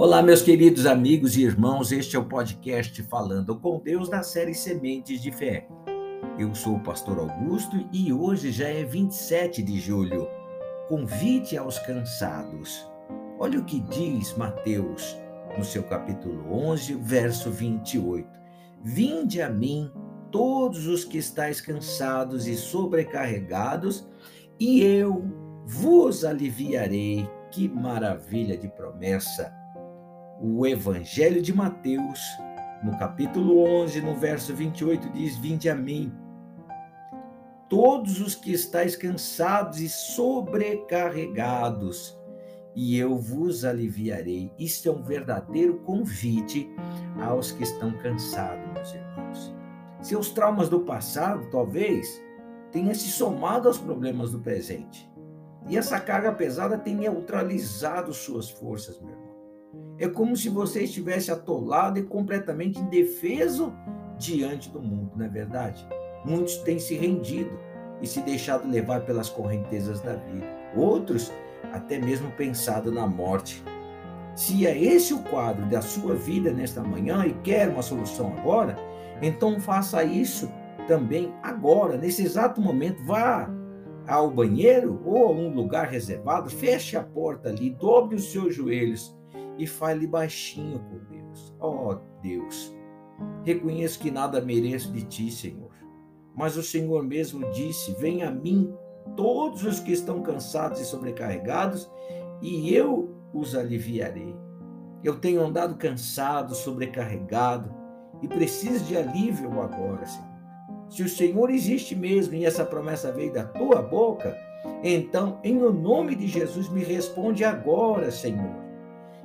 [0.00, 4.54] Olá, meus queridos amigos e irmãos, este é o podcast Falando com Deus da série
[4.54, 5.68] Sementes de Fé.
[6.38, 10.26] Eu sou o pastor Augusto e hoje já é 27 de julho.
[10.88, 12.90] Convite aos cansados.
[13.38, 15.18] Olha o que diz Mateus
[15.58, 18.26] no seu capítulo 11, verso 28.
[18.82, 19.92] Vinde a mim
[20.32, 24.08] todos os que estáis cansados e sobrecarregados,
[24.58, 25.30] e eu
[25.66, 27.28] vos aliviarei.
[27.50, 29.59] Que maravilha de promessa!
[30.42, 32.18] O Evangelho de Mateus,
[32.82, 36.10] no capítulo 11, no verso 28, diz: Vinde a mim,
[37.68, 42.18] todos os que estáis cansados e sobrecarregados,
[42.74, 44.50] e eu vos aliviarei.
[44.58, 46.70] Isso é um verdadeiro convite
[47.20, 49.54] aos que estão cansados, meus irmãos.
[50.00, 52.18] Seus traumas do passado, talvez,
[52.72, 55.06] tenham se somado aos problemas do presente.
[55.68, 59.19] E essa carga pesada tem neutralizado suas forças, meu.
[60.00, 63.70] É como se você estivesse atolado e completamente indefeso
[64.16, 65.86] diante do mundo, não é verdade?
[66.24, 67.50] Muitos têm se rendido
[68.00, 70.46] e se deixado levar pelas correntezas da vida.
[70.74, 71.30] Outros
[71.70, 73.62] até mesmo pensado na morte.
[74.34, 78.78] Se é esse o quadro da sua vida nesta manhã e quer uma solução agora,
[79.20, 80.50] então faça isso
[80.88, 83.04] também agora, nesse exato momento.
[83.04, 83.50] Vá
[84.08, 89.19] ao banheiro ou a um lugar reservado, feche a porta ali, dobre os seus joelhos
[89.58, 91.54] e fale baixinho com Deus.
[91.58, 92.74] Ó oh, Deus,
[93.44, 95.70] reconheço que nada mereço de ti, Senhor.
[96.34, 98.72] Mas o Senhor mesmo disse: Venha a mim
[99.16, 101.90] todos os que estão cansados e sobrecarregados,
[102.40, 104.34] e eu os aliviarei.
[105.02, 107.74] Eu tenho andado cansado, sobrecarregado
[108.22, 110.30] e preciso de alívio agora, Senhor.
[110.88, 114.36] Se o Senhor existe mesmo e essa promessa veio da tua boca,
[114.82, 118.69] então, em o nome de Jesus, me responde agora, Senhor.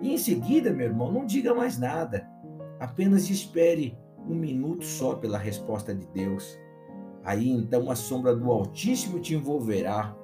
[0.00, 2.28] E em seguida, meu irmão, não diga mais nada.
[2.78, 3.98] Apenas espere
[4.28, 6.58] um minuto só pela resposta de Deus.
[7.24, 10.16] Aí então a sombra do Altíssimo te envolverá,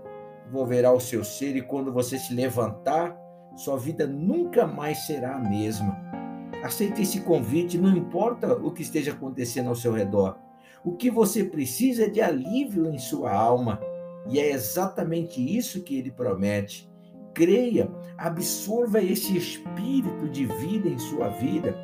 [0.48, 3.16] envolverá o seu ser, e quando você se levantar,
[3.56, 5.96] sua vida nunca mais será a mesma.
[6.62, 10.38] Aceite esse convite, não importa o que esteja acontecendo ao seu redor.
[10.84, 13.80] O que você precisa é de alívio em sua alma,
[14.28, 16.93] e é exatamente isso que ele promete
[17.34, 21.76] creia, absorva esse espírito de vida em sua vida.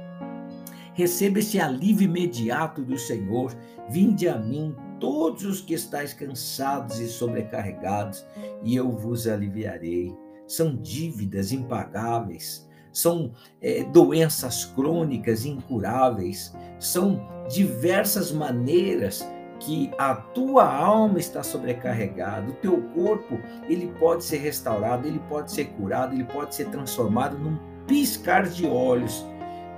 [0.95, 3.55] Receba esse alívio imediato do Senhor.
[3.89, 8.25] Vinde a mim, todos os que estáis cansados e sobrecarregados,
[8.63, 10.15] e eu vos aliviarei.
[10.47, 19.25] São dívidas impagáveis, são é, doenças crônicas incuráveis, são diversas maneiras
[19.61, 23.39] que a tua alma está sobrecarregada, o teu corpo,
[23.69, 28.67] ele pode ser restaurado, ele pode ser curado, ele pode ser transformado num piscar de
[28.67, 29.25] olhos,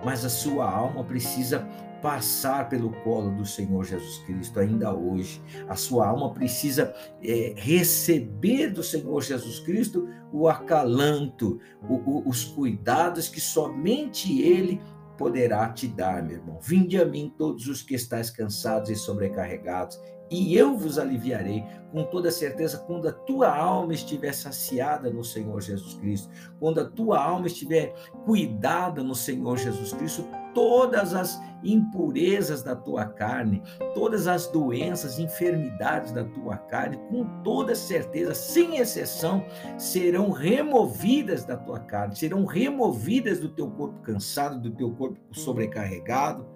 [0.05, 1.69] mas a sua alma precisa
[2.03, 5.41] passar pelo colo do Senhor Jesus Cristo ainda hoje.
[5.69, 12.45] A sua alma precisa é, receber do Senhor Jesus Cristo o acalanto, o, o, os
[12.45, 14.81] cuidados que somente Ele
[15.23, 16.59] poderá te dar, meu irmão.
[16.61, 21.63] Vinde a mim todos os que estáis cansados e sobrecarregados, e eu vos aliviarei,
[21.93, 26.29] com toda certeza, quando a tua alma estiver saciada no Senhor Jesus Cristo,
[26.59, 27.95] quando a tua alma estiver
[28.25, 33.63] cuidada no Senhor Jesus Cristo, todas as impurezas da tua carne,
[33.95, 39.45] todas as doenças, enfermidades da tua carne, com toda certeza, sem exceção,
[39.79, 46.47] serão removidas da tua carne, serão removidas do teu corpo cansado, do teu corpo sobrecarregado,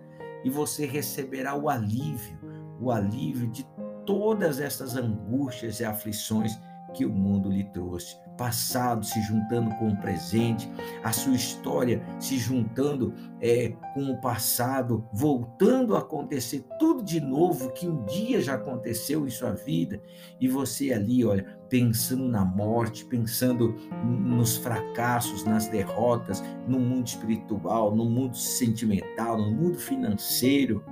[0.45, 2.39] e você receberá o alívio,
[2.81, 3.67] o alívio de
[4.05, 6.59] todas essas angústias e aflições
[6.95, 8.17] que o mundo lhe trouxe.
[8.37, 10.71] Passado se juntando com o presente,
[11.03, 17.73] a sua história se juntando é, com o passado, voltando a acontecer tudo de novo
[17.73, 20.03] que um dia já aconteceu em sua vida,
[20.41, 23.75] e você ali, olha, pensando na morte, pensando
[24.05, 30.85] nos fracassos, nas derrotas, no mundo espiritual, no mundo sentimental, no mundo financeiro,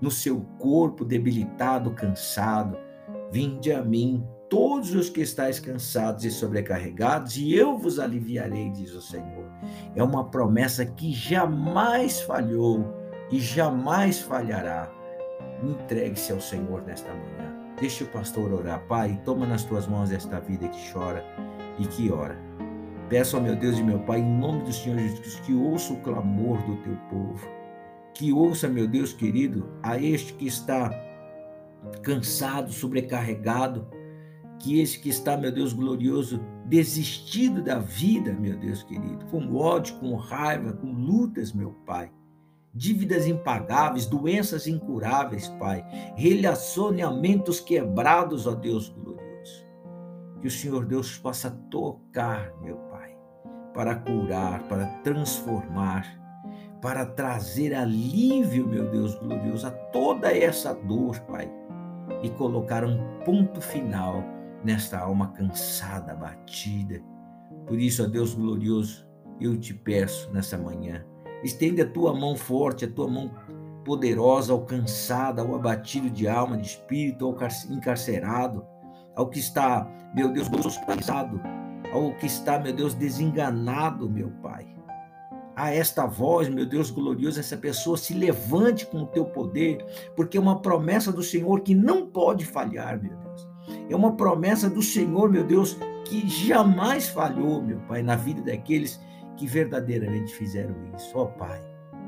[0.00, 2.76] no seu corpo debilitado, cansado.
[3.30, 8.94] Vinde a mim, todos os que estáis cansados e sobrecarregados, e eu vos aliviarei, diz
[8.94, 9.44] o Senhor.
[9.94, 12.84] É uma promessa que jamais falhou
[13.30, 14.90] e jamais falhará.
[15.62, 17.54] Entregue-se ao Senhor nesta manhã.
[17.78, 18.80] Deixe o pastor orar.
[18.86, 21.24] Pai, toma nas tuas mãos esta vida que chora
[21.78, 22.36] e que ora.
[23.08, 26.00] Peço ao meu Deus e meu Pai, em nome do Senhor Jesus que ouça o
[26.00, 27.48] clamor do teu povo.
[28.14, 30.90] Que ouça, meu Deus querido, a este que está
[32.02, 33.86] cansado, sobrecarregado,
[34.58, 39.96] que esse que está, meu Deus glorioso, desistido da vida, meu Deus querido, com ódio,
[39.96, 42.10] com raiva, com lutas, meu Pai,
[42.74, 45.84] dívidas impagáveis, doenças incuráveis, Pai,
[46.16, 49.66] relacionamentos quebrados, ó Deus glorioso.
[50.40, 53.16] Que o Senhor Deus possa tocar, meu Pai,
[53.74, 56.18] para curar, para transformar,
[56.80, 61.50] para trazer alívio, meu Deus glorioso, a toda essa dor, Pai,
[62.22, 67.02] e colocar um ponto final nesta alma cansada, abatida.
[67.66, 69.06] Por isso, ó Deus glorioso,
[69.40, 71.04] eu te peço nessa manhã,
[71.42, 73.30] estende a tua mão forte, a tua mão
[73.84, 77.36] poderosa ao cansado, ao abatido de alma, de espírito, ao
[77.70, 78.66] encarcerado,
[79.14, 81.40] ao que está, meu Deus, hospitalizado,
[81.92, 84.66] ao que está, meu Deus, desenganado, meu Pai.
[85.56, 89.84] A esta voz, meu Deus glorioso, essa pessoa se levante com o teu poder,
[90.14, 93.47] porque é uma promessa do Senhor que não pode falhar, meu Deus.
[93.88, 99.00] É uma promessa do Senhor, meu Deus, que jamais falhou, meu Pai, na vida daqueles
[99.36, 101.12] que verdadeiramente fizeram isso.
[101.16, 101.60] Ó oh, Pai,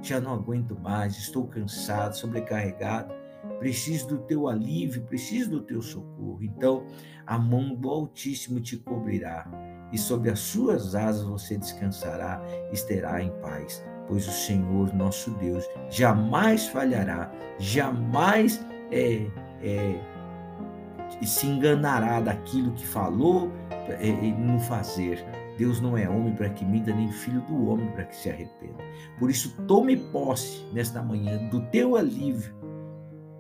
[0.03, 3.15] já não aguento mais, estou cansado, sobrecarregado,
[3.59, 6.38] preciso do teu alívio, preciso do teu socorro.
[6.43, 6.85] Então,
[7.27, 9.47] a mão do Altíssimo te cobrirá
[9.93, 12.41] e sobre as suas asas você descansará
[12.73, 19.26] estará em paz, pois o Senhor nosso Deus jamais falhará, jamais é,
[19.62, 20.00] é,
[21.27, 25.25] se enganará daquilo que falou é, no fazer.
[25.59, 28.83] Deus não é homem para que minta, nem filho do homem para que se arrependa.
[29.19, 32.55] Por isso, tome posse nesta manhã do teu alívio,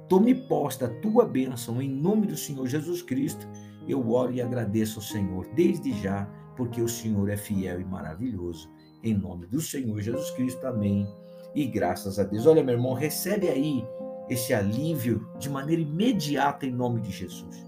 [0.08, 3.48] tome posse da tua bênção, em nome do Senhor Jesus Cristo.
[3.88, 8.70] Eu oro e agradeço ao Senhor desde já, porque o Senhor é fiel e maravilhoso.
[9.02, 11.08] Em nome do Senhor Jesus Cristo, amém.
[11.54, 12.46] E graças a Deus.
[12.46, 13.82] Olha, meu irmão, recebe aí
[14.30, 17.66] esse alívio de maneira imediata em nome de Jesus.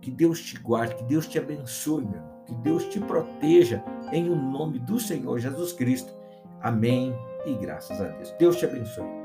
[0.00, 2.34] Que Deus te guarde, que Deus te abençoe, meu irmão.
[2.44, 3.82] Que Deus te proteja
[4.12, 6.12] em o nome do Senhor Jesus Cristo.
[6.60, 7.14] Amém
[7.46, 8.34] e graças a Deus.
[8.38, 9.23] Deus te abençoe.